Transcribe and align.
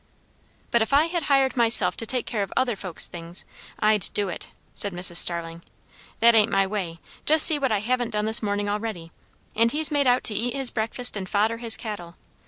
"But 0.71 0.81
if 0.81 0.93
I 0.93 1.05
had 1.05 1.25
hired 1.29 1.55
myself 1.55 1.95
to 1.97 2.07
take 2.07 2.25
care 2.25 2.41
of 2.41 2.51
other 2.57 2.75
folks' 2.75 3.05
things, 3.05 3.45
I'd 3.79 4.09
do 4.15 4.29
it," 4.29 4.47
said 4.73 4.93
Mrs. 4.93 5.17
Starling. 5.17 5.61
"That 6.21 6.33
ain't 6.33 6.51
my 6.51 6.65
way. 6.65 6.99
Just 7.27 7.45
see 7.45 7.59
what 7.59 7.71
I 7.71 7.81
haven't 7.81 8.09
done 8.09 8.25
this 8.25 8.41
morning 8.41 8.67
already! 8.67 9.11
and 9.55 9.71
he's 9.71 9.91
made 9.91 10.07
out 10.07 10.23
to 10.23 10.33
eat 10.33 10.55
his 10.55 10.71
breakfast 10.71 11.15
and 11.15 11.29
fodder 11.29 11.57
his 11.57 11.77
cattle. 11.77 12.15